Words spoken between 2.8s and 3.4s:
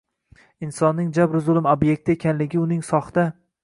soxta